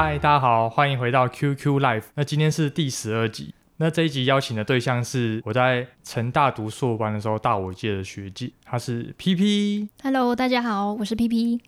[0.00, 2.04] 嗨，大家好，欢迎回到 QQ Live。
[2.14, 3.52] 那今天是第十二集。
[3.78, 9.88] 那这一集邀请的对象是我在成大读硕班的时候大我一届的学姐，她是 PP。
[10.04, 11.58] Hello，大家好，我是 PP。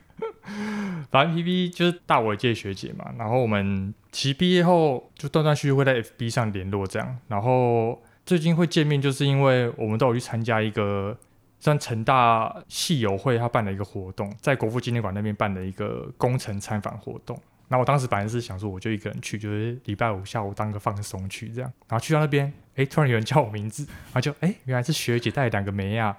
[1.12, 3.04] 反正 PP 就是大我一届学姐嘛。
[3.18, 7.18] 然后我们其实毕业后就断断续续会在 FB 上联络这样。
[7.28, 11.14] 然后最近会见面，就是因为我们都有去参加一个
[11.62, 17.40] 像成大戏友会他办了一个活动，在国父纪念馆那边办的一个工程参访活动。
[17.72, 21.72] 那我当时本来是想说，我就一个人去，就是礼拜五下午当个放松去这样。
[21.88, 26.14] 然后去到那边，哎，突然有人叫我名字，然后就哎，原来是学姐带两个妹啊，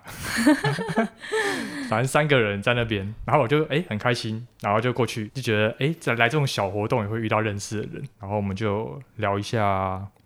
[1.87, 3.13] 反正三个人在那边。
[3.23, 8.03] 然后我就哎很开心，然后就过去，就觉得哎，在来这种小活动也会遇到认识的人。
[8.19, 9.59] 然后我们就聊一下，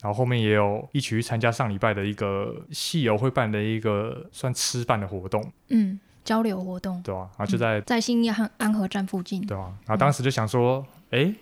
[0.01, 7.27] 然后后面也有一起去参加上礼拜的一个戏友会办的一个算吃饭的活动，嗯，交流活动，对吧、啊？
[7.37, 9.75] 然后就在、嗯、在新义安安和站附近，对吧、啊？
[9.87, 10.87] 然后当时就想说。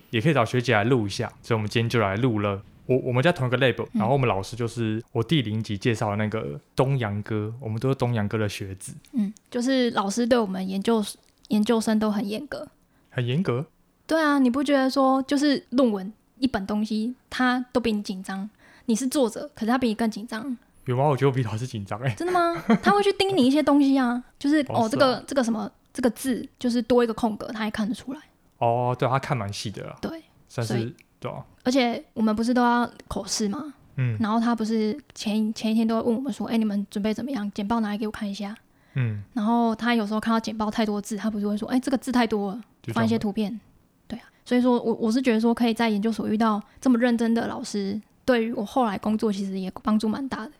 [0.10, 2.62] 也可以找学姐来录一下，所以我们今天就来录了。
[2.88, 8.94] 我我们在同一个 lab，、嗯、然后我们老师就是我第零集介绍的那个东阳哥，我们都是东阳哥的学子。
[9.14, 11.04] 嗯，就是老师对我们研究
[11.48, 12.68] 研究生都很严格，
[13.10, 13.66] 很严格。
[14.06, 18.48] 对啊，你不觉得说就是论文一本东西，他都比你紧张？
[18.86, 20.56] 你是作者，可是他比你更紧张。
[20.86, 21.06] 有吗？
[21.06, 22.14] 我觉得我比老师紧张哎。
[22.14, 22.54] 真的吗？
[22.84, 28.20] 他会去盯你一些东西啊，就是 哦，哦，这个这个什么这个字就是多一个空格，他也看得出来。
[28.58, 29.98] 哦，对，他看蛮细的了。
[30.02, 31.44] 对，算是对啊。
[31.64, 33.74] 而且我们不是都要口试吗？
[33.98, 34.18] 嗯。
[34.20, 37.50] 然后他不是前前一天都会问我们说：“哎，你们准备怎么样？
[37.52, 38.56] 简报拿来给我看一下。”
[38.96, 39.24] 嗯。
[39.34, 42.62] 然后他有时候看到简报太多字，他不是会说：“哎，这个字太多了，
[42.94, 43.60] 放一些图片。”
[44.08, 44.26] 对啊。
[44.46, 50.52] 所以说我我是觉得说，可以在研究所遇到这么认真的老师，对于我后来工作其实也帮助蛮大的。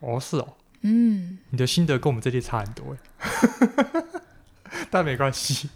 [0.00, 0.54] 哦，是哦。
[0.80, 1.38] 嗯。
[1.50, 4.02] 你的心得跟我们这届差很多哎。
[4.90, 5.68] 但没关系。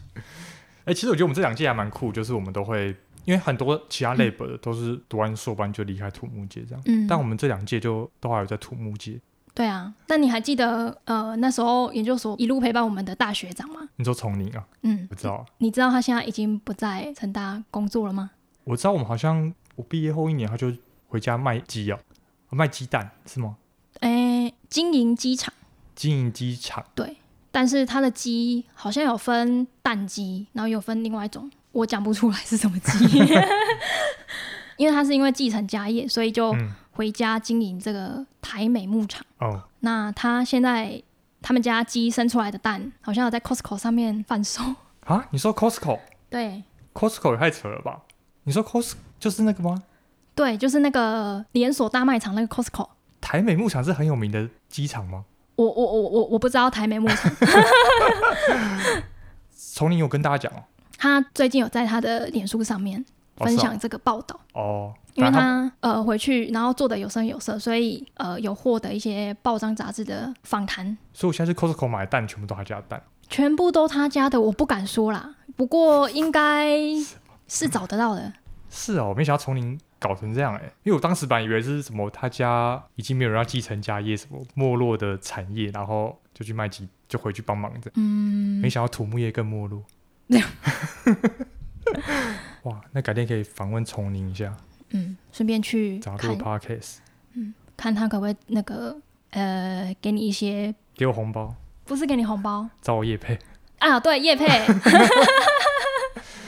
[0.84, 2.88] 哎、欸，其实我觉得我们这两届还蛮酷，就是我们都会，
[3.24, 9.20] 因为很多其他 lab 的都是读完硕班就离开土木界这样，嗯，但我们这两届就都还有在土木界。
[9.54, 13.86] 对啊，那你还记得呃那时候研究所一路陪伴我们的大学长吗？
[13.96, 14.66] 你说丛宁啊？
[14.80, 15.44] 嗯，我知道。
[15.58, 18.30] 你知道他现在已经不在成大工作了吗？
[18.64, 20.72] 我知道，我们好像我毕业后一年他就
[21.06, 21.98] 回家卖鸡啊，
[22.50, 23.56] 卖鸡蛋是吗？
[24.00, 24.08] 哎、
[24.46, 25.52] 欸，经营鸡场。
[25.94, 26.84] 经营鸡场。
[26.94, 27.18] 对。
[27.52, 33.04] 但是它的鸡好像有分蛋鸡，然后有分另外一种，我讲不出来是什么鸡，
[34.78, 36.52] 因为他是因为继承家业，所以就
[36.92, 39.24] 回家经营这个台美牧场。
[39.38, 41.00] 哦，那他现在
[41.40, 44.62] 他们家鸡生出来的蛋，好像有在 Costco 上面贩售
[45.04, 45.28] 啊？
[45.30, 46.00] 你说 Costco？
[46.30, 46.64] 对
[46.94, 48.00] ，Costco 也太扯了吧？
[48.44, 49.82] 你说 Costco 就是那个吗？
[50.34, 52.88] 对，就是那个连锁大卖场那个 Costco。
[53.20, 55.24] 台美牧场是很有名的鸡场吗？
[55.56, 57.32] 我我我我我不知道台媒目前。
[59.54, 60.62] 丛林有跟大家讲哦，
[60.98, 63.04] 他最近有在他的脸书上面
[63.36, 70.96] 分享这个报道哦，哦，因为他呃回去然后做的有声有色，所以呃有获得一些报章杂志的访谈。
[71.12, 76.76] 所以我现在是 Costco 买的蛋，全部都他家的蛋，全部都他家的，我不敢说啦，不过应该
[77.48, 78.32] 是找得到的。
[78.68, 79.78] 是哦，我没想到丛宁。
[80.02, 87.90] 搞成这样哎、欸，因为我当时本来以为是什么他家已经没有人要继承家业，什么没落的产业，然后就去卖鸡，就回去帮忙的。
[87.94, 89.82] 嗯，没想到土木业更没落。
[92.64, 94.54] 哇，那改天可以访问丛宁一下。
[94.90, 96.98] 嗯，顺便去找个 podcast。
[97.34, 98.96] 嗯，看他可不可以那个
[99.30, 101.54] 呃，给你一些，给我红包？
[101.84, 103.38] 不是给你红包，找我叶配。
[103.78, 104.46] 啊，对，业配。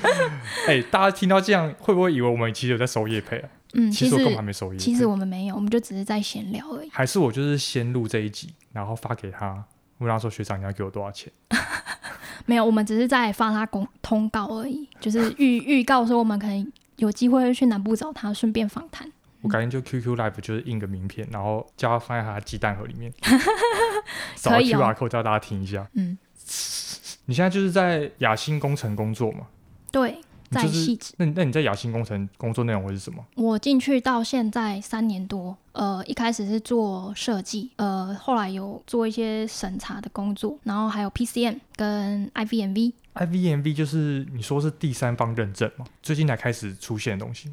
[0.69, 3.49] 哎、欸，大家听到这样会不会以为我们其实有在收叶配啊？
[3.75, 4.85] 嗯，其实我根本还没收业配。
[4.85, 6.91] 其实我们没有，我们就只是在闲聊而已。
[6.91, 9.65] 还是我就是先录这一集，然后发给他，
[9.99, 11.33] 问他说学长你要给我多少钱？
[12.47, 19.11] 没有，我们只是在发他公通告而已，就是预预告说我们可能有机会去南部找他，顺便访谈。
[19.41, 23.13] 我改天就 QQ Live 就是印个名片，然后叫他放在他的鸡蛋盒里面，
[24.37, 25.87] 找 QR code 叫大家听一下。
[25.95, 26.17] 嗯，
[27.27, 29.47] 你现在就是在雅兴工程工作吗？
[29.95, 30.19] 对，
[30.51, 31.15] 在细致。
[31.19, 33.25] 那那你在雅兴工程工作内容会是什么？
[33.37, 42.93] 我进去到现在三年多，呃，一开始是做设计，呃，后来有做一些审查的工作，然后还有 PCM 跟 IVMV。
[43.15, 45.87] IVMV 就是你说是第三方认证吗？
[46.03, 47.49] 最近才开始出现的东西？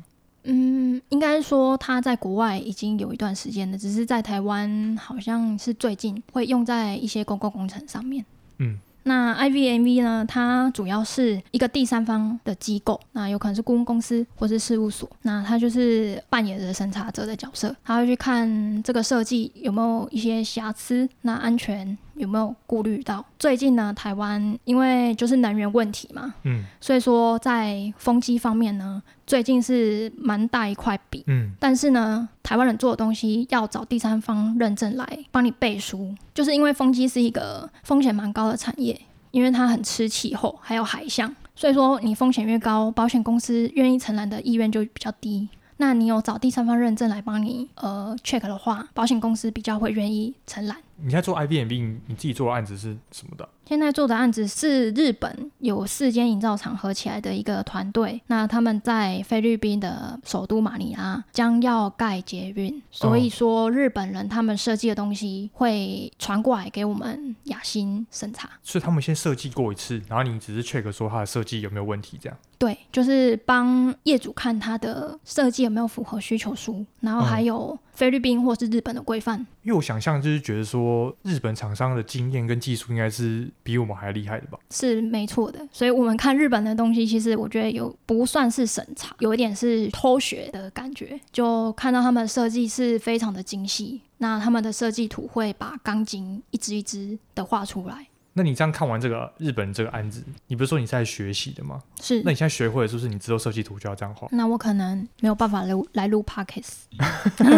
[0.45, 8.25] 嗯，应该说它在国外已经有一段时间了，只是在台湾好像是最近会用在一些公共工程上面。
[8.57, 8.79] 嗯。
[9.03, 10.25] 那 IVMV 呢？
[10.27, 23.25] 它主要是一个第三方的机构，那有可能是顾问公司或是事务所，那它就是扮演着审查者的角色，它会去看这个设计有没有一些瑕疵，那安全有没有顾虑到？
[23.39, 38.99] 最近呢，台湾因为就是能源问题嘛，嗯，所以说在风机方面呢，最近是蛮大一块饼，嗯，但是呢，台湾人做的东西要找第三方认证来帮你背书，就是因为风机是一个风险蛮高的产业，
[39.31, 45.49] 因为它很吃气候还有海象，所以说你风险越高，保险公司愿意承揽的意愿就比较低。
[45.81, 50.77] 那你有找第三方认证来帮你呃 check 的话，保险公司比较会愿意承揽。
[50.97, 53.49] 你现在做 Airbnb，你自己做的案子是什么的？
[53.65, 68.47] 现在做的案子是日本有四间营造厂合起来的一个团队，那他们在菲律宾的首都马尼拉将要盖捷运，所以说日本人他们设计的东西会传过来给我们雅欣审查。
[68.61, 72.37] 所以他们先设计过一次，然后你只是 check 说他的设计有没有问题，这样？
[72.61, 79.39] 对，就是帮业主看他的设计有没有符合需求书，然后还有菲律宾或是日本的规范。
[79.63, 84.59] 因为我想象就是觉得说，日本厂商的经验跟技术应该是比我们还厉害的吧？
[84.69, 85.67] 是没错的。
[85.71, 91.19] 所以我们看日本的东西，其实我觉得有不算是审查，有一点是偷学的感觉。
[91.31, 98.05] 就看到他们设计是非常的精细，那他们的设计图会把钢筋一支一支的画出来。
[98.33, 101.81] 那你这样看完这个日本这个案子，你不是说你是在学习的吗？
[102.01, 102.21] 是。
[102.23, 104.27] 那你现在学会了，是不是你之后设计图就要这样画？
[104.31, 106.83] 那我可能没有办法来来录 Podcast。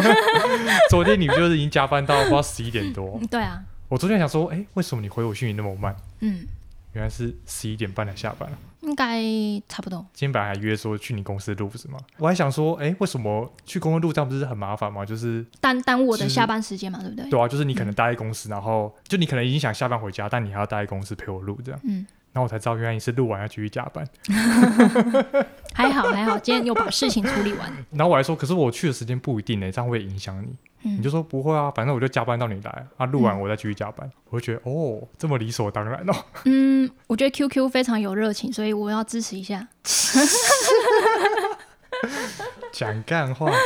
[0.89, 3.19] 昨天你不就是已经加班到不知道十一点多？
[3.29, 3.63] 对啊。
[3.89, 5.95] 我昨天想说，哎、欸，为什么你回我讯息那么慢？
[6.21, 6.47] 嗯。
[6.93, 8.49] 原来是十一点半才下班，
[8.81, 9.21] 应该
[9.67, 9.99] 差不多。
[10.13, 11.99] 今天本来还约说去你公司录是吗？
[12.17, 15.03] 我还想说，哎、欸，为什么去公司录这样不是很麻烦吗？
[15.05, 17.29] 就是耽耽误我的下班时间嘛，对不对？
[17.29, 21.79] 对啊，就是你可能待在公司，嗯、然后就你可能已经想下班回家，但你还要待在公司陪我录这样。
[21.83, 22.05] 嗯。
[22.31, 24.03] 然后我才知道，原来你是录完要继续加班。
[25.71, 27.71] 还好还好，今天又把事情处理完。
[27.91, 30.55] 然后我还说，可是我去的时间不一定呢，这样会影响你。
[30.83, 34.07] 嗯、你就说不会啊，反正我就加班到你来啊，录完我再继续加班。
[34.07, 36.13] 嗯、我就觉得哦，这么理所当然哦。
[36.45, 39.68] 嗯，我觉得 QQ 非常有热情，所以我要支持一下。
[42.71, 43.51] 讲干话。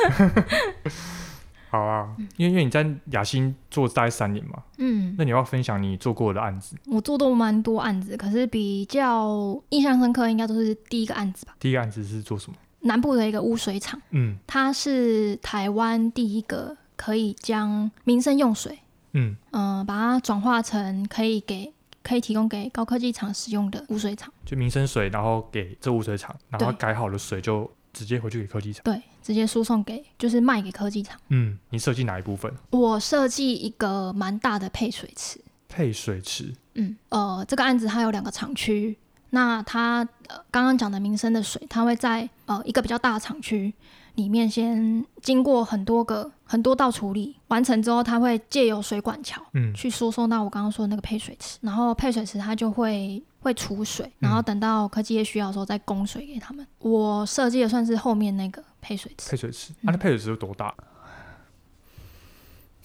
[1.69, 6.78] 好啊，因为因为你在雅欣做大概三年嘛，嗯，那你要分享你做过的案子。
[6.86, 11.54] 我做过蛮多案子，可是比较印象深刻应该都是第一个案子吧。
[11.60, 12.56] 第一个案子是做什么？
[12.81, 16.75] 南部的一个污水厂，嗯，它是台湾第一个。
[16.98, 18.80] 可以将民生用水，
[19.14, 21.72] 嗯嗯、呃，把它转化成可以给
[22.04, 31.18] 可以提供给高科技厂使用的污水厂，就民生水，然后给这污水厂，然后改好的水就直接回去给科技厂，对，直接输送给就是卖给科技厂。
[31.30, 32.54] 嗯，你设计哪一部分？
[32.72, 35.40] 我设计一个蛮大的配水池。
[35.70, 38.98] 配水池，嗯呃，这个案子它有两个厂区，
[39.32, 43.74] 那它呃刚刚讲的民生的水，它会在呃一个比较大的厂区。
[44.18, 56.66] 里面先经过很多个很多道处理完成之后，它会借由水管桥，嗯，去输送到我刚刚说的那个配水池，然后配水池它就会会储水，然后等到科技业需要的时候再供水给他们。
[56.66, 59.30] 嗯、我设计的算是后面那个配水池。
[59.30, 60.74] 配水池，它、啊、的配水池有多大？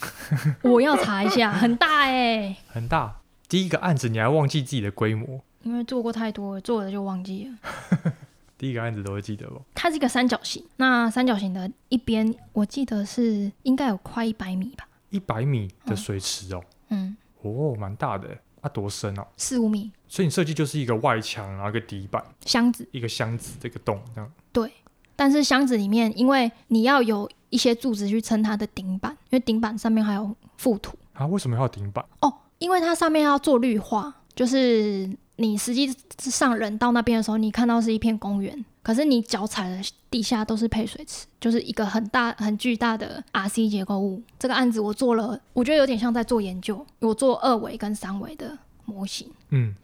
[0.63, 3.21] 我要查一下，很大哎、欸，很大。
[3.49, 5.41] 第一个案子你还忘记自己的规模？
[5.63, 8.13] 因为做过太多了，做了就忘记了。
[8.63, 9.61] 第一个案子都会记得不？
[9.75, 14.87] 它是一个三角形，那三角形的一边，我记得是应该有快一百米吧？
[15.11, 18.29] 一百米的水池哦，嗯，哦，蛮大的，
[18.61, 19.27] 它、啊、多深哦？
[19.37, 19.91] 四五米。
[20.07, 24.33] 所以你设计就是一个外墙，然后一个底板，箱子，一个箱子，这个洞这样。
[24.53, 24.71] 对，
[25.17, 31.27] 但是箱子里面，因为你要有一些柱子去撑它的顶板，因为顶板上面还有覆土啊。
[31.27, 32.05] 为什么要顶板？
[32.21, 35.11] 哦，因为它上面要做绿化，就是。
[35.43, 44.23] 你实际上人到那边的时候，你看到是一片公园，可是你脚踩的地下都是配水池，就是一个很大很巨大的 RC 结构物。
[44.39, 46.87] 这个案子我做了，我觉得有点像在做研究。
[47.01, 49.29] 我做二维跟三维的模型。
[49.51, 49.75] 嗯，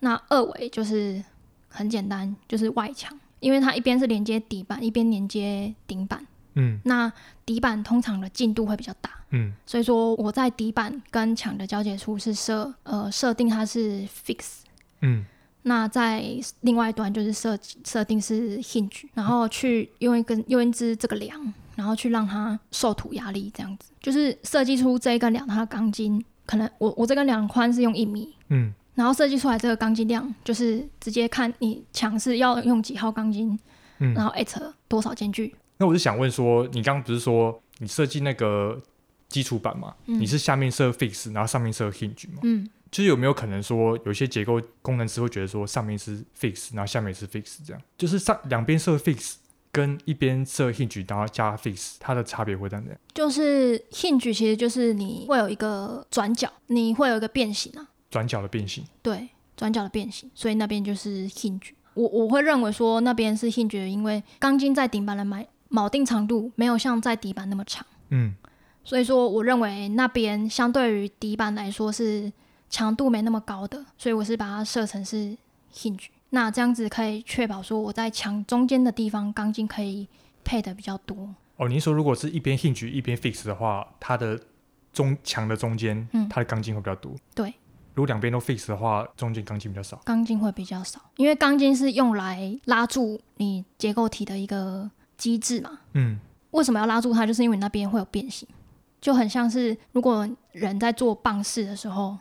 [0.00, 1.22] 那二维就是
[1.68, 6.26] 很简单，就是外墙，因为它一边是连接底板，一边连接顶板。
[6.54, 7.12] 嗯，那
[7.44, 9.10] 底板通常的进度会比较大。
[9.30, 14.60] 嗯，所以说我在底板跟墙的交界处是设呃设定它是 fix。
[15.02, 15.24] 嗯，
[15.62, 16.24] 那在
[16.62, 33.58] 另外一端就是设设定是 hinge，然后去用一根用一支这个梁，然后去让它受土压力，这样子就是设计出这一根梁它的钢筋，可能我我这根梁宽是用一米，嗯，然后设计出来这个钢筋量就是直接看你墙是要用几号钢筋，
[33.98, 35.54] 嗯，然后 at 多少间距。
[35.78, 38.80] 那我是想问说，你刚刚不是说你设计那个
[39.28, 39.94] 基础板嘛？
[40.06, 42.40] 嗯，你是下面设 fix，然后上面设 hinge 吗？
[42.42, 42.68] 嗯。
[42.92, 49.36] 就是有没有可能说，有些结构工程师会觉得说，上面是 fix，然后下面是 fix，这样，就是上两边设 fix，
[49.72, 52.94] 跟一边设 hinge 然后加 fix，它的差别会在哪？
[53.14, 57.88] 就是 hinge 其实就是你会有一个转角，你会有一个变形啊。
[58.10, 58.84] 转角的变形。
[59.00, 61.70] 对，转角的变形，所以那边就是 hinge。
[61.94, 67.86] 我我会认为说那边是 hinge，因为钢筋在顶板的埋铆定长度没有像在底板那么长。
[68.10, 68.34] 嗯。
[68.84, 72.30] 所以说，我认为那边相对于底板来说是
[72.72, 75.36] 强度没那么高的，所以我是把它设成是
[75.72, 76.06] hinge。
[76.30, 80.08] 那这样子可以确保说我在墙中间的地方钢筋可以
[80.42, 81.34] 配的比较多。
[81.58, 84.40] 哦，您说如果是一边 hinge 一边 fix 的话，它的
[84.90, 87.12] 中墙的中间，嗯，它的钢筋会比较多。
[87.34, 87.52] 对。
[87.94, 90.00] 如果两边都 fix 的话，中间钢筋比较少。
[90.02, 95.78] 钢筋会比较少，因为钢筋是用来拉住你结构体的一个机制嘛。
[95.92, 96.18] 嗯。
[96.52, 97.26] 为什么要拉住它？
[97.26, 98.48] 就是因为那边会有变形。
[98.98, 102.16] 就很像是，如果人在做棒式的时候，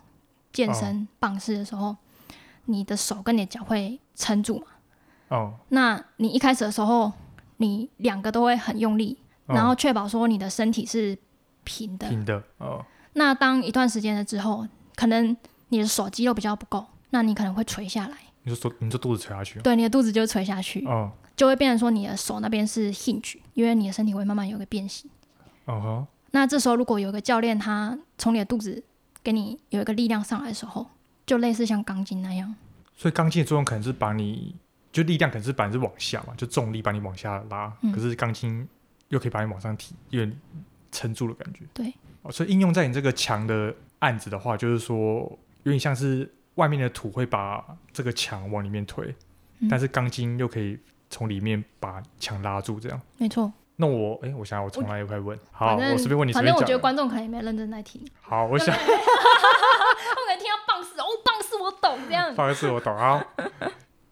[0.53, 1.98] 健身棒式的时候，哦、
[2.65, 4.65] 你的手跟你的脚会撑住嘛？
[5.29, 5.53] 哦。
[5.70, 7.12] 那你一开始的时候，
[7.58, 9.17] 你两个都会很用力，
[9.48, 11.17] 哦、然后确保说你的身体是
[11.63, 12.08] 平的。
[12.10, 12.43] 平的。
[12.58, 12.86] 哦。
[13.13, 15.36] 那当一段时间了之后，可能
[15.70, 18.17] 你的手肌肉比较不够，那你可能会垂下来。
[18.43, 19.60] 你就说，你就肚子垂下去。
[19.62, 20.86] 对，你的肚子就垂下去。
[20.86, 21.12] 哦。
[21.36, 25.10] 就会变成说你的手那边是 hinge，因为你的身体会慢慢有个变形。
[25.65, 26.08] 哦呵。
[26.31, 28.84] 那这时候，如果有一个教练，他从你的肚子
[29.24, 30.86] 给你有一个力量上来的时候，
[31.25, 32.54] 就类似像钢筋那样。
[32.96, 34.56] 所以钢筋的作用可能是把你，
[34.92, 37.72] 就力量可能是把你是往下嘛，就重力把你往下拉。
[37.82, 38.68] 嗯、可是钢筋
[39.10, 40.40] 又可以把你往上提，有点
[40.92, 41.62] 撑住的感觉。
[41.74, 41.94] 对。
[42.24, 45.22] 哦所以应用在你这个墙的案子的话，就是说
[45.63, 49.16] 有点像是外面的土会把这个墙往里面推，
[49.60, 50.78] 嗯、但是钢筋又可以
[51.10, 53.01] 从里面把墙拉住，这样。
[53.18, 53.51] 没错。
[53.81, 55.38] 那我哎、欸，我想想我从来也会问。
[55.51, 56.31] 好，我随便问你。
[56.31, 58.00] 反正我觉得观众可能也没认真在听。
[58.21, 58.67] 好，我想。
[58.77, 58.88] 他们
[60.27, 62.35] 可能听到棒死哦，棒死我懂这样。
[62.35, 63.25] 棒死我懂啊。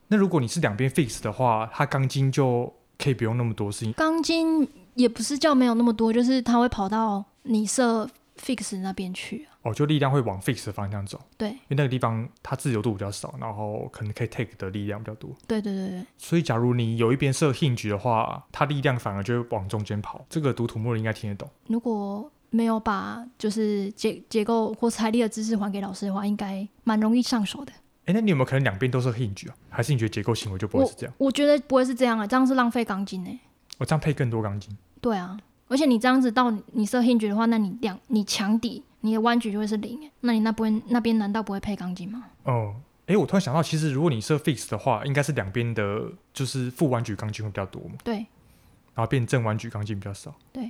[0.08, 3.94] 那如果你是两边 fix 的话，它钢筋就可以不用那么多事情。
[3.94, 8.10] 钢筋也不是叫没有那么多，就是它会跑到你设
[8.42, 9.48] fix 那边去。
[9.62, 15.30] 哦，就力量会往 fix 的方向走，对，因为那个地方它自由度比较少，然后可能可以 take 的力量比较多。
[15.48, 16.06] 对对对对。
[16.18, 20.26] 所以，假如你有一边设 hinge 的话，它力量反而就会往中间跑。
[20.30, 21.50] 这个读土木的应该听得懂。
[21.68, 27.74] 如果没有把就是结结构或财力的知识还给老师的话，应该蛮容易上手的。
[28.06, 29.56] 哎，那你有没有可能两边都是 hinge 啊？
[29.70, 31.14] 还是你觉得结构行为就不会是这样？
[31.18, 33.38] 我，我觉得不会是这样啊，这样是浪费钢筋哎。
[33.78, 34.76] 我这样配更多钢筋。
[35.00, 35.38] 对啊，
[35.70, 38.84] 而且你这样子到你设 hinge 的话，那你两你墙底。
[39.02, 42.26] 你的弯矩就会是零，那你那边那边难道不会配钢筋吗？
[42.44, 47.96] 哦，哎，我突然想到，其实如果你设 fix 的话，应该是两边的，就是负弯矩钢筋会比较多嘛。
[48.04, 48.16] 对。
[48.16, 50.36] 然后变正弯矩钢筋比较少。
[50.52, 50.70] 对。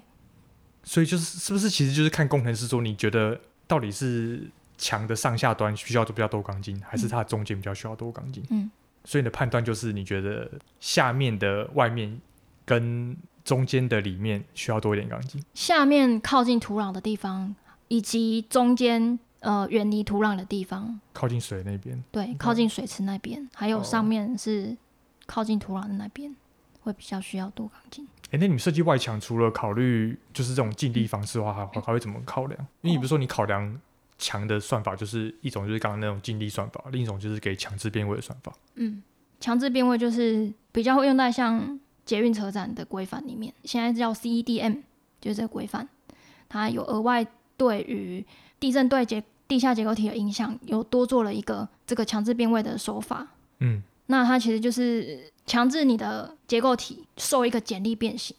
[0.84, 8.44] 所以就是是不是其实就是看工程师说，你觉得到底是墙的上下端需要比较多钢筋，还是它中间比较需要多钢筋？
[8.52, 8.70] 嗯。
[9.06, 10.48] 所以你的判断就是你觉得
[10.80, 12.22] 下面的外面
[12.64, 13.18] 跟
[13.50, 15.44] 中间的里面需要多一点钢筋。
[15.54, 17.56] 下面靠近土壤的地方。
[17.92, 24.78] 以及中间呃远离土壤的地方，靠近水那边，对，靠近水池那边，嗯、还有上面是
[25.26, 26.36] 靠近土壤的那边，哦、
[26.82, 28.08] 会比较需要多钢筋。
[28.26, 32.60] 哎、欸，那你们设计外墙除了考虑就是这种近地方式的话，还还还会怎么考量？
[32.82, 33.76] 因为你比如说你考量
[34.20, 38.54] 墙的算法，就是一种就是刚刚那种近地算法，另一种就是给强制变位的算法。
[38.76, 39.02] 嗯，
[39.40, 41.80] 强制变位就是比较会用在像
[42.10, 44.78] 捷运车站的规范里面，现在叫 CEDM，
[45.22, 45.88] 就是这个规范，
[46.50, 47.24] 它有额外。
[47.60, 48.26] 对于
[48.58, 53.28] 地震对结地下结构体的影响，有多做了一个这个强制变位的手法。
[53.60, 58.34] 嗯，那它其实就是强制你的结构体受一个剪力变形。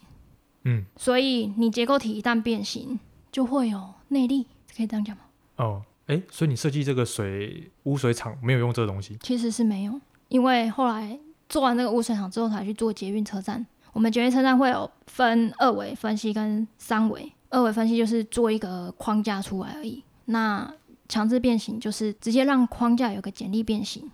[0.63, 2.99] 嗯，所以你结构体一旦变形，
[3.31, 5.21] 就会有内力，可以这样讲吗？
[5.57, 9.19] 哦，哎，所以你设计这个水污水厂没有用这个东西？
[9.21, 11.19] 其实是没有，因为后来
[11.51, 13.63] 做完那个污水厂之后，才去做捷运车站。
[13.91, 17.29] 我们捷运车站会有分二维分析跟三维。
[17.49, 20.73] 二维分析就是做一个框架出来而已，那
[21.09, 24.09] 强制变形就是直接让框架有个简历变形。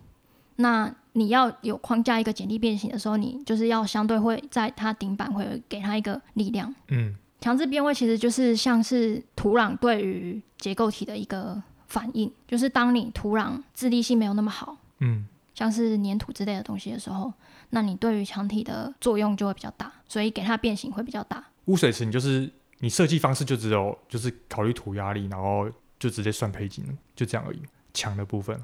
[0.56, 6.74] 那你要有框架一个简历变形的时候，你就是要相对会在它顶板会给它一个力量。
[6.88, 17.34] 嗯，强制变位其实就是像是土壤对于结构体的一个反应，就是当你土壤质地性没有那么好，嗯，像是粘土之类的东西的时候，
[17.72, 21.44] 那你对于墙体的作用就会比较大，所以给它变形会比较大。
[21.66, 22.50] 污水池你就是。
[22.80, 26.86] 你设计方式就只有就是考虑土压力，然后就直接算配筋，
[27.16, 27.60] 就这样而已。
[27.92, 28.56] 墙的部分，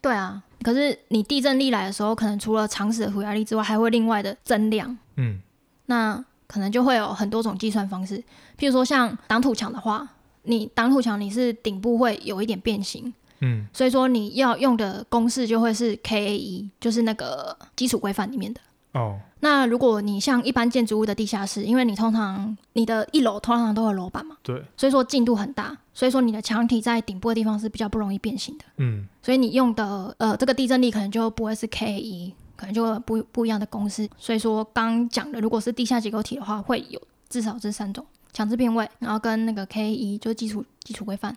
[0.00, 0.42] 对啊。
[0.62, 4.96] 可是你地震力来的时候，可能除了常识的土压力之外，还会另外的增量。
[5.16, 5.42] 嗯，
[5.84, 8.16] 那可能就会有很多种计算方式。
[8.56, 10.08] 譬如说像挡土墙的话，
[10.44, 18.60] 你挡土墙你是顶部会有一点变形，嗯，所以说你要用的公式就会是 KAE，就是那个基础规范里面的。
[18.92, 19.18] 哦。
[19.40, 28.64] 那如果你像一般建筑物的地下室，因为你通常你的一楼通常都有楼板嘛，对，所以说进度很大，所以说你的墙体在顶部的地方是比较不容易变形的。
[28.78, 34.10] 嗯，所以你用的呃这个地震力可能就不会是 KAE，可能就会不不一样的公式。
[34.18, 41.36] 所以说刚讲的，如果是地下结构体的话，会有至少这三种强制变位，然后跟那个 KAE 就是基础基础规范，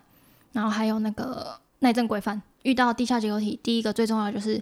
[0.50, 2.42] 然后还有那个耐震规范。
[2.62, 4.60] 遇到地下结构体，第一个最重要的就是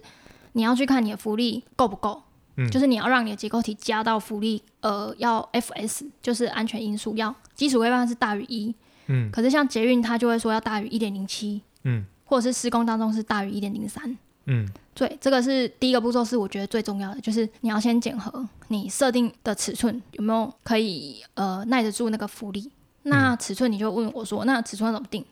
[0.51, 2.21] 你要去看你的浮力够不够。
[2.57, 8.75] 嗯，就是你要让你的结构体加到浮力，呃，要 FS，就是安全因素要基础规范是大于一，
[9.07, 22.69] 嗯，可是像捷运它就会说要大于一点零七，嗯，或者是施工当中是大于一点零三，嗯，对，这个是第一个步骤，是我觉得最重要的，就是你要先检核你设定的尺寸有没有可以呃耐得住那个浮力，
[23.03, 25.23] 那尺寸你就问我说，那尺寸要怎么定？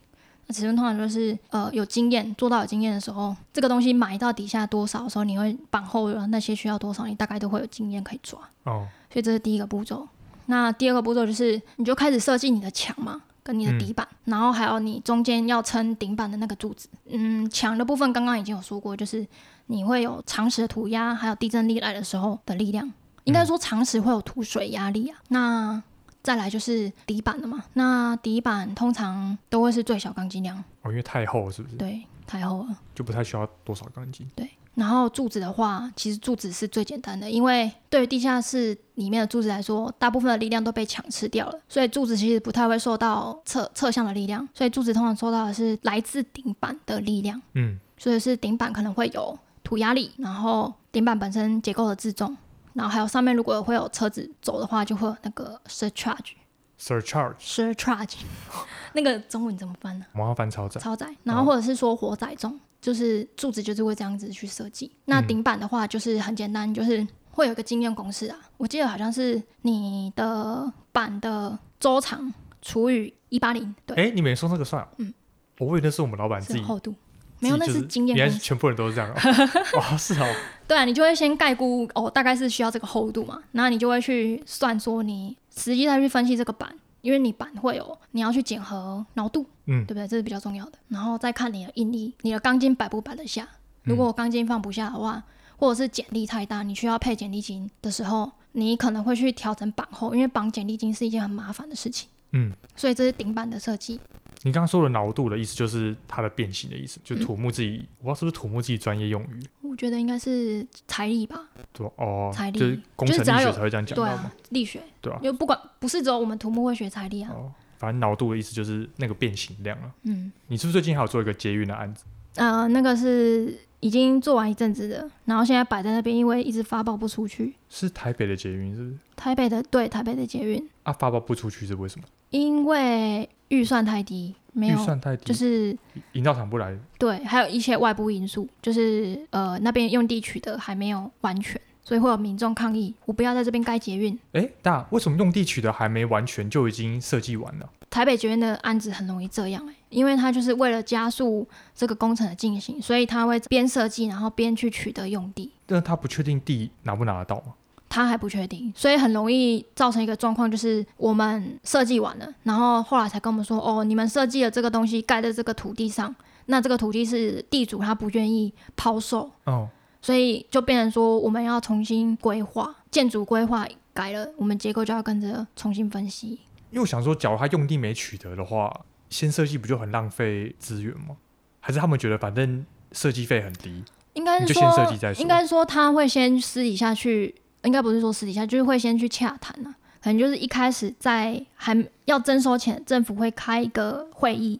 [0.49, 8.39] 尺寸通常就是呃有经验做到有经验的时候，这个东西埋到底下多少的时候，你会板厚的那些需要多少，你大概都会有经验可以抓。
[8.63, 10.07] 哦，所以这是第一个步骤。
[10.47, 16.89] 那第二个步骤就是你就开始设计你的墙嘛，跟你的底板，嗯、然后还有你中间要撑顶板的那个柱子。
[17.07, 19.23] 嗯，墙的部分刚刚已经有说过，就是
[19.67, 22.91] 你会有常识的土压，还有地震力来的时候的力量。
[23.25, 25.17] 应该说常识会有涂水压力啊。
[25.19, 25.83] 嗯、那
[26.21, 31.75] 再来就是底板了嘛，那底板通常都会是最小钢筋量哦，因为太厚是不是？
[31.75, 34.29] 对，太厚了，就不太需要多少钢筋。
[34.35, 47.41] 对，然后柱子的话，其实柱子是最简单的，因为对于地下室里面的柱子来说，大部分的力量都被墙吃掉了，所以柱子其实不太会受到侧侧向的力量，所以柱子通常受到的是来自顶板的力量。
[47.53, 52.35] 嗯，所以是顶板可能会有土压力，然后顶板本身结构的自重。
[52.73, 58.15] 然后还有上面如果会有车子走的话，就会有那个 surcharge，surcharge，surcharge，
[58.93, 60.05] 那个中文怎么翻呢？
[60.13, 61.13] 我要翻超载，超载。
[61.23, 64.91] 然后或者是说活载重，哦、就是柱子就是会这样子去设计。
[65.05, 68.37] 那顶板的话就是很简单，就是会有一个经验公式啊。
[68.57, 73.73] 我记得好像是你的板的周长除以一八零。
[73.85, 74.87] 对，哎，你没说那个算？
[74.97, 75.13] 嗯，
[75.57, 76.93] 我以为那是我们老板自己厚度。
[77.39, 78.15] 没有，那是经验。
[78.15, 79.77] 原来全部人都是这样 哦。
[79.77, 80.35] 哇，是哦。
[80.67, 90.07] 对啊，你就会先概估哦，大概是需要这个厚度嘛，然后你就会去算说你实际再去分析这个板，因为你板会有你要去检核挠度，嗯，对不对？
[90.07, 90.73] 这是比较重要的。
[90.89, 93.47] 然后再看你的应力，你的钢筋摆不摆得下。
[93.83, 95.23] 如果钢筋放不下的话，
[95.57, 102.07] 或者是剪力太大，你需要配剪力筋的时候，你可能会去调整板厚，因为绑剪力筋是一件很麻烦的事情。
[102.33, 103.99] 嗯，所以这是顶板的设计。
[104.43, 109.43] 你刚刚说的挠度的意思，就是它的变形的意思，就土木自己，嗯、我不知道是不是土木自己专业用语。
[109.61, 111.41] 我觉得应该是财力吧。
[111.73, 114.31] 对哦，财力就是工程力学才会这样讲到嘛。
[114.49, 117.31] 力学对啊，就不管不是只有我们土木会学财力啊。
[117.33, 119.91] 哦，反正挠度的意思就是那个变形量啊。
[120.03, 122.05] 嗯，你是不是最近还有做一个捷运的案子？
[122.35, 127.53] 呃，那个是已经做完一阵子的，然后现在摆在那边，因为一直发报不出去。
[127.69, 128.97] 是台北的捷运是不是？
[129.15, 132.05] 台北的对，台北的捷运啊，发报不出去是为什么？
[132.29, 135.77] 因为预算太低，没有，预算太低，就是
[136.13, 136.75] 营造厂不来。
[136.97, 144.17] 对，还有一些外部因素，就是呃那边用地取得还没有完全，所以会有民众抗议，我不要在这边盖捷运。
[144.33, 147.69] 哎，那为什么用地取得还没完全就已经设计完了？
[147.89, 155.51] 台北捷运的案子很容易这样哎，因为他就是为了加速这个工程的进行，所以他会边设计然后边去取得用地。
[155.65, 157.53] 但他不确定地拿不拿得到吗？
[157.89, 169.67] 他还不确定，所以很容易造成一个状况，就是我们设计完了，然后后来才跟我们说，哦，你们设计的这个东西盖在这个土地上，那这个土地是地主他不愿意抛售，哦，
[170.01, 176.39] 所以就变成说我们要重新规划，建筑规划改了，我们结构就要跟着重新分析。
[176.69, 178.71] 因为我想说，假如他用地没取得的话，
[179.09, 181.17] 先设计不就很浪费资源吗？
[181.59, 187.33] 还是他们觉得反正设计费很低，应该是说，先设计再说，应该说他会先私底下去。
[187.63, 189.75] 应该不是说私底下，就是会先去洽谈呢。
[190.01, 194.57] 可能就是一开始在还要征收前，政府会开一个会议，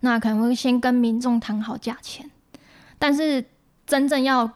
[0.00, 2.30] 那可能会先跟民众谈好价钱。
[2.98, 3.42] 但是
[3.86, 4.50] 真正要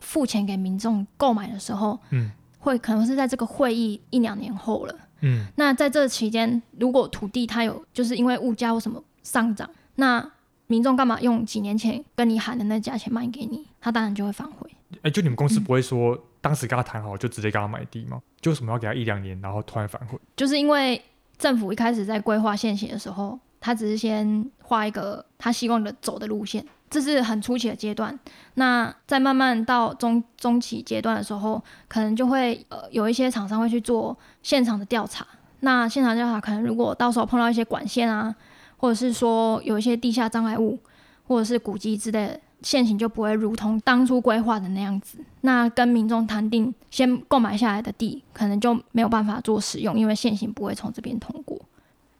[0.00, 5.46] 付钱给民众购买的时候，嗯，会可能是在这个会议一两年后了，嗯。
[5.54, 10.32] 那在这期间，如果土地它有就是因为物价或什么上涨，那
[10.66, 13.68] 民众干嘛用几年前跟你喊的那价钱卖给你？
[13.80, 14.68] 他当然就会反悔。
[14.94, 16.20] 哎、欸，就你们公司不会说、嗯。
[16.38, 18.22] 当时跟他谈好，就直接跟他买地吗？
[18.40, 20.16] 就为什么要给他一两年，然后突然反悔？
[20.36, 21.02] 就是因为
[21.36, 28.16] 政府一开始在规划线型的时候，他只是先画一个他希望的走的路线，这是很初期的阶段。
[28.54, 35.26] 那在慢慢到中中期阶段的时候，可能就会呃有一些厂商会去做现场的调查。
[35.60, 38.32] 那现场调查可能如果到时候碰到一些管线啊，
[38.76, 40.78] 或者是说有一些地下障碍物，
[41.26, 42.40] 或者是古迹之类的。
[42.66, 45.18] 线型就不会如同当初规划的那样子。
[45.42, 51.56] 那跟民众谈定先购买下来的地，可能就没有办法做使用，因为现行不会从这边通过。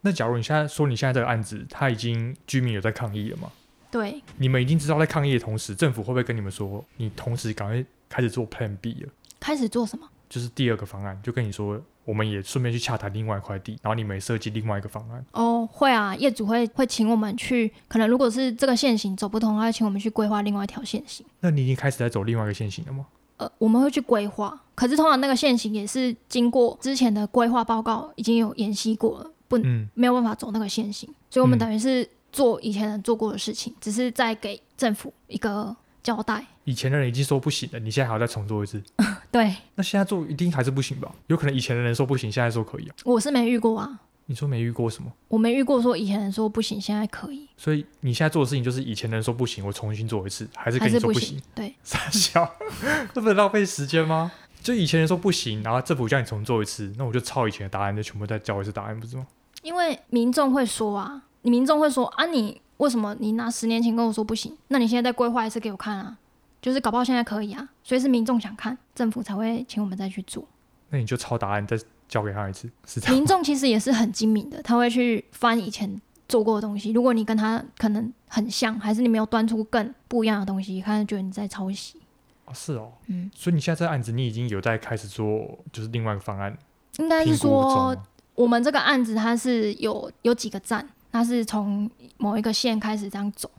[0.02, 3.50] 那假如你现在说你现在这个案子，他已经居民有在抗议了吗？
[3.90, 9.09] 对，你们已经知道在抗议的同时，政府会不会跟你们说，你同时赶快开始做 Plan B 了？
[9.40, 10.09] 开始做什么？
[10.28, 15.22] 就是第二个方案，就跟你说，我们也顺便去洽谈另外一块地，然后你们也设计另外一个方案。
[15.32, 21.26] 哦，会啊，业主会会请我们去，可能如果是这个线型走不通，他会请我们去规划另外一条线型。
[21.40, 23.04] 那你已经开始在走另外一个线型了吗？
[23.38, 36.46] 呃，我们会去规划，可是通常那个线型也是经过之前的规划报告已经有研析过了，不，嗯，没有办法走那个线型，所以我们等于是做以前人做过的事情，只是在给政府一个交代。
[36.66, 38.83] 以前的人已经说不行了，你现在还要再重做一次？
[39.33, 39.55] 对。
[39.76, 41.11] 那现在做一定还是不行吧？
[41.29, 42.94] 有可能以前的人说不行，现在说可以啊？
[43.05, 44.00] 我是没遇过啊。
[44.29, 45.12] 你说没遇过什么？
[45.29, 47.48] 我没遇过说以前人说不行，现在可以。
[47.57, 51.40] 所以你现在做的事情就是以前人说不行，我重新做一次，还是跟你说不行？
[51.55, 51.72] 对。
[51.85, 52.52] 傻笑，
[53.14, 54.33] 这不是浪费时间吗？
[54.61, 59.24] 就以前人说不行，然后政府叫你重做一次，那我就抄以前的答案，就全部再交一次答案，不是吗？
[59.62, 64.57] 因为民众会说啊，你民众会说啊，你为什么你拿十年前跟我说不行？
[64.68, 66.18] 那你现在再规划一次给我看啊？
[66.60, 70.46] 就是搞不好现在可以啊，所以是民众想看，政府才会请我们再去做。
[70.90, 73.14] 那你就抄答案再交给他一次，是这样。
[73.14, 76.92] 民众其实也是很精明的，他会去翻以前做过的东西。
[76.92, 82.00] 如果你跟他可能很像，还是你没有端出更不一样的东西，他就觉得你在抄袭。
[82.44, 83.30] 哦，是哦，嗯。
[83.34, 86.56] 所以你现在这个案子，你已经有在开始做，就是另外一个方案。
[86.98, 87.96] 应该是说，
[88.34, 93.50] 我们这个案子它是有有几个站，它是从某一个线开始这样走。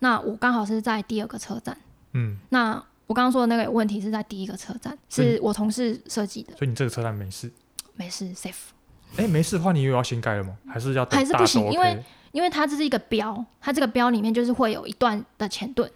[0.00, 1.76] 那我刚好是在第二个车站。
[2.12, 6.56] 嗯，那我刚刚说的那个问题是在第一个车站，是我同事设计的。
[6.56, 7.50] 所以你这个车站没事？
[7.94, 8.70] 没事，safe。
[9.16, 10.56] 哎、欸，没事的话，你又要新盖了吗？
[10.66, 11.18] 还是要等？
[11.18, 11.70] 还是不行？
[11.70, 15.90] 因为因为它这是一个标，它这个标里面就是会有一段的前盾，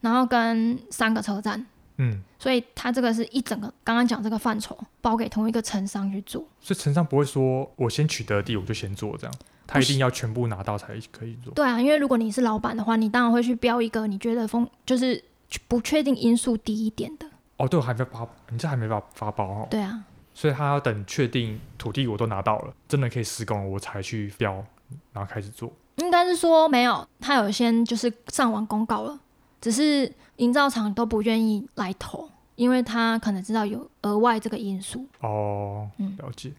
[0.00, 1.66] 然后跟三个车站。
[1.98, 6.42] 嗯，所以它这个是一整个刚刚讲这个范畴包给同一个承商去做。
[6.58, 9.34] 所以承商不会说我先取得地我就先做这样，
[9.66, 11.52] 他一定要全部拿到才可以做。
[11.52, 15.22] 对啊，因为如果你是老板的话，你当然会去标一个你觉得风就是。
[15.68, 19.68] 不确定因素低一点的哦，对，我还没发，你这还没发发包哦。
[19.70, 24.64] 对啊，所以他要等确定土地我都拿到了，真的可以施工了，我才去标，
[25.12, 25.72] 然后开始做。
[25.96, 29.20] 应该是说没有，他有先就是上网公告了，
[29.60, 35.06] 只是营造厂都不愿意来投，因为他可能知道有额外这个因素。
[35.20, 36.50] 哦，嗯，了解。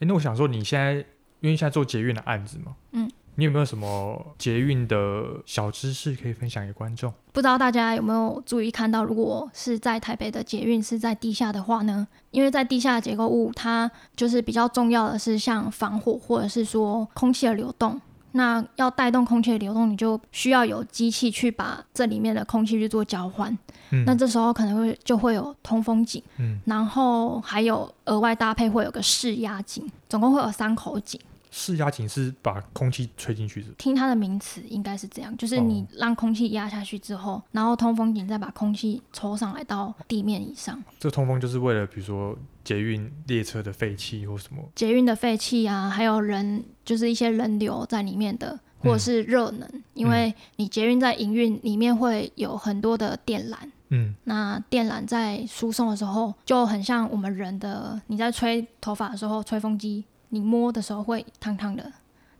[0.00, 0.94] 哎，那我想说，你现在
[1.40, 3.10] 因为现在做捷运的案子嘛，嗯。
[3.36, 7.12] 你有没有什么捷运的小知识可以分享给观众？
[7.32, 12.06] 不知道大家有没有注意看到，如果是在台北的捷运是在地下的话呢？
[12.32, 18.00] 因为在地下的结构物，它就是比较重要的是像防火或者是说空气的流动。
[18.32, 23.56] 那要带动空气的流动，你就需要有机器去把这里面的空气去做交换。
[23.90, 24.04] 嗯。
[24.04, 26.22] 那这时候可能会就会有通风井。
[26.38, 26.60] 嗯。
[26.66, 31.20] 然后还有额外搭配会有个释压井，总共会有三口井。
[31.50, 40.82] 释压井是把空气吹进去的，听它的名词应该是这样，就是你让空气压下去之后，哦、然后通风井再把空气抽上来到地面以上。
[40.98, 53.56] 这通风就是为了，比如说捷运列车的废气或什么，捷运的废气啊，还有人就是一些人流在里面的，或者是热能，嗯、因为你捷运在营运里面会有很多的电缆，
[53.88, 60.04] 嗯，那电缆在输送的时候就很像我们人的，你在吹头发的时候吹风机。
[60.30, 61.92] 你摸的时候会烫烫的，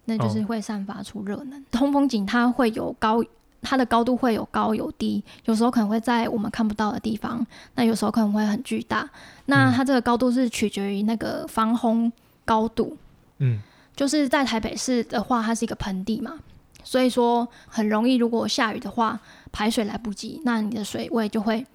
[0.07, 1.61] 那就是会散发出热能。
[1.61, 3.23] 哦、通风井它会有高，
[3.61, 9.09] 它的高度会有高有低，有时候可能会在我们看不到的地方，那有时候可能会很巨大。
[9.47, 12.11] 那它这个高度是取决于那个防洪
[12.45, 12.97] 高度。
[13.39, 13.61] 嗯，
[13.95, 16.39] 就是在台北市的话，它是一个盆地嘛，
[16.85, 19.19] 所以说很容易，如果下雨的话，
[19.51, 21.67] 排水来不及，那你的水位就会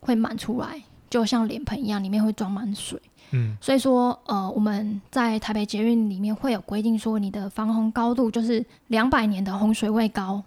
[0.00, 3.00] 会满出来，就像脸盆一样，里面会装满水。
[3.32, 10.42] 嗯，所以说，呃，我们在台北捷运里面会有规定，说你的防洪高度就是两百年的洪水位高，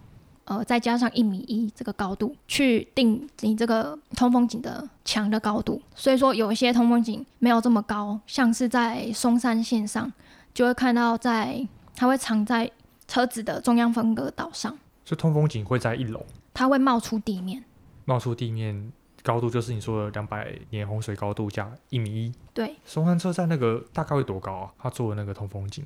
[0.45, 5.82] 呃，再加上一米一这个高度去定你这个通风井的墙的高度。
[5.95, 10.13] 所以说，有一些通风井没有这么高，像是在松山线上，
[10.54, 12.69] 就会看到在它会藏在
[13.08, 14.71] 车子的中央分隔岛上。
[15.04, 17.63] 所以通风井会在一楼，它会冒出地面，
[18.06, 18.91] 冒出地面。
[19.26, 22.32] 高度就是你说的两百年洪水高度加一米一。
[22.54, 24.72] 对，松山车站那个大概会多高啊？
[24.78, 25.84] 他做的那个通风井？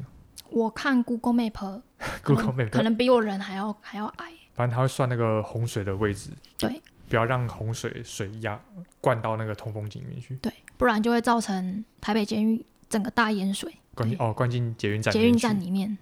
[0.49, 4.34] 我看 Google Map，Google Map 可能比我人还要还要矮。
[4.54, 8.60] 反正他会算那个洪水的位置，对，不要让洪水水压
[8.99, 13.73] 灌到那个通风井里面去，对，不然就会造成台北监狱整个大淹水。
[13.95, 15.97] 灌进哦，灌进捷运站，捷运站里面，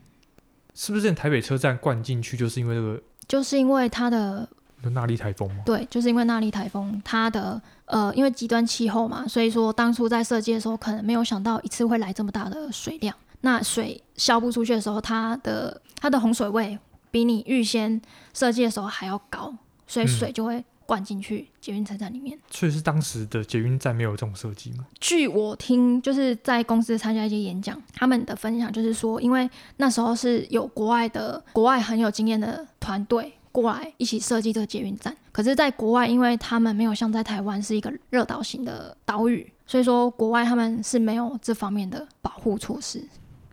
[0.74, 1.12] 是不是？
[1.14, 3.04] 台北车站灌进去就是因为这个？
[3.28, 4.50] 就是因为它的。
[4.84, 5.64] 纳莉台风吗？
[5.66, 13.16] 对，就是因为纳莉台风，它的呃，因为极端气候嘛，所以说当初在设计的时候，可能没有想到一次会来这么大的水量。
[13.42, 16.78] 那水消不出去的时候，它的它的洪水位
[17.12, 18.02] 比你预先
[18.34, 19.54] 设计的时候还要高，
[19.86, 22.38] 所以水就会灌进去捷运车站里面。
[22.38, 22.42] 嗯。
[22.50, 24.86] 所以是当时的捷运站没有这种设计吗？
[25.00, 43.04] 据我听，就是在公司参加一些演讲，他们的分享就是说，因为那时候是有国外的国外很有经验的团队过来一起设计这个捷运站，可是在国外，因为他们没有像在台湾是一个热岛型的岛屿，所以说国外他们是没有这方面的保护措施。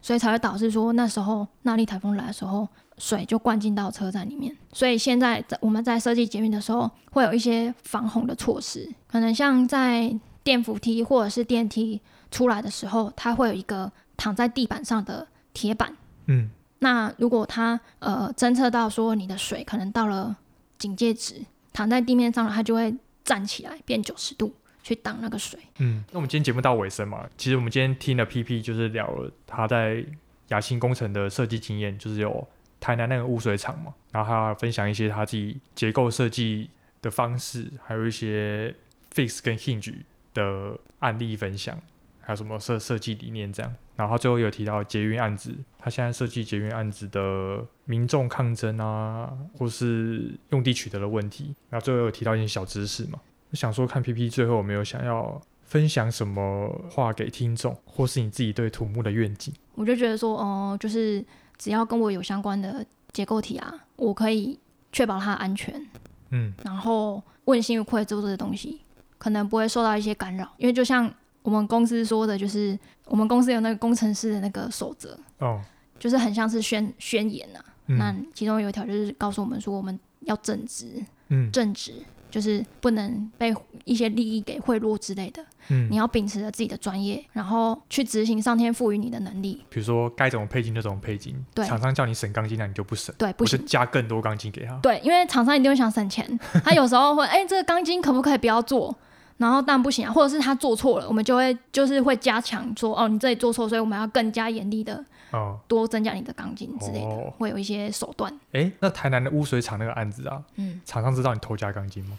[0.02, 4.54] 所以才会导致说那时候那莉台风来的时候，水就灌进到车站里面。
[4.70, 11.98] 所以现在在我们在设计捷运的时候，会有一些防洪的措施，可能像在电扶梯或者是电梯
[12.30, 15.96] 出来的时候，它会有一个躺在地板上的铁板。
[16.26, 16.50] 嗯，
[16.84, 20.36] 那如果它呃侦测到说你的水可能到了
[20.78, 21.42] 警戒值，
[21.72, 22.94] 躺在地面上了，它就会
[23.24, 24.54] 站起来变九十度。
[24.86, 25.58] 去挡那个水。
[25.78, 30.04] 嗯，那我们今天节目到尾声嘛，其实我们今天听了 PP，就是聊了他在
[30.48, 32.46] 亚新工程的设计经验，就是有
[32.78, 36.68] 台南那个污水厂嘛，然后他分享一些他自己结构设计
[37.00, 38.74] 的方式，还有一些
[39.14, 39.94] fix 跟 hinge
[40.34, 41.80] 的案例分享，
[42.24, 43.72] 还有什么设设计理念这样。
[43.96, 53.20] 然后他最后有提到捷运案子，他现在设计捷运案子的民众抗争啊，或是用地取得的问题，然后最后有提到一些小知识嘛。
[53.52, 59.54] 想说看 PP 最后有没有想要分享什么话给听众，或是你自己对土木的愿景？
[59.76, 61.24] 我就觉得说，哦、呃，就是
[61.56, 64.58] 只要跟我有相关的结构体啊，我可以
[64.90, 65.86] 确保它的安全，
[66.30, 68.80] 嗯，然后问心无愧做这些东西，
[69.18, 70.52] 可能不会受到一些干扰。
[70.56, 71.12] 因为就像
[71.44, 75.60] 我们公司说的，就是我们公司有那个工程师的那个守则，哦，
[75.98, 77.64] 就是很像是宣宣言呐、啊。
[77.86, 81.92] 嗯、那其中有一条就是告诉我们说，我们要正直，嗯，正直。
[82.30, 83.54] 就是不能被
[83.84, 85.40] 一些利益给贿赂之类的。
[85.68, 89.62] 嗯，你要秉持着自己的专业，然后去执行上天赋予你的能力。
[89.70, 91.32] 比如说该怎么配金就怎么配金。
[91.54, 93.14] 对，厂商叫你省钢筋，那你就不省。
[93.16, 94.76] 对，不是，加更多钢筋给他。
[94.80, 96.26] 对，因为厂商一定会想省钱，
[96.64, 98.92] 他有时候会，哎、欸，这个钢筋可不可以不要做？
[99.36, 105.04] 然后但不行啊，或者是他做错了，我们就会就是会加强说，哦，你这里做错，所以我们要更加严厉的。
[105.32, 108.32] 哦，多增加你的钢筋之类的，哦、会有一些手段。
[108.52, 112.16] 哎、欸，那台南的污水厂那个案子啊，嗯，厂商知道你偷加钢筋吗？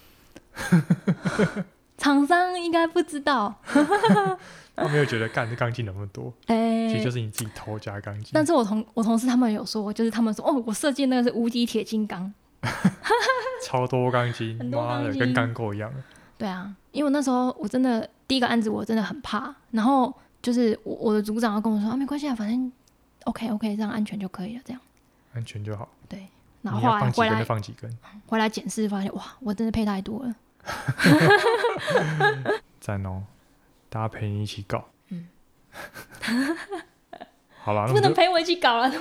[1.98, 3.56] 厂商应该不知道，
[4.76, 8.32] 他没有觉得干这钢筋那么多，哎、欸，其实就是你自己偷加钢筋。
[8.34, 12.34] 但是我同我同事他们有说，就是他们说，哦，我设计那个是无敌铁金刚，
[13.64, 15.90] 超多钢筋，妈的，跟钢构一样。
[16.38, 22.72] 对啊，因为我那时候我真的第一个案子我真的很怕，然后就是我我的组长要跟我说啊，没关系啊，反正
[23.24, 24.82] OK OK，这样安全就可以了，这样
[25.34, 25.88] 安全就好。
[26.10, 26.28] 对。
[26.62, 27.96] 然后后来回来放几根，
[28.26, 30.36] 回来检视发现哇，我真的配太多了。
[32.80, 33.22] 赞哦，
[33.88, 34.84] 大家陪你一起搞。
[35.10, 35.28] 嗯，
[37.62, 38.92] 好了，不能陪我一起搞了，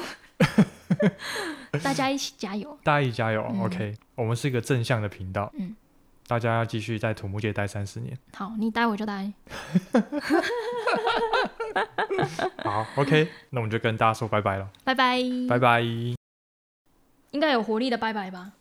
[1.82, 3.42] 大家一起加油，大家一起加油。
[3.48, 5.50] 嗯、OK，我们是一个正向的频道。
[5.58, 5.74] 嗯，
[6.26, 8.16] 大家要继续在土木界待三十年。
[8.34, 9.30] 好，你待我就待。
[12.64, 14.68] 好，OK，那我们就跟大家说拜拜了。
[14.84, 15.80] 拜拜，拜拜。
[15.82, 18.52] 应该有活力的拜拜吧？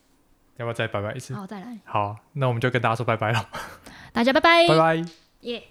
[0.57, 1.33] 要不要再拜拜一次？
[1.33, 1.79] 好，再来。
[1.85, 3.49] 好，那我们就跟大家说拜拜了。
[4.11, 5.05] 大家拜拜，拜拜，
[5.41, 5.63] 耶。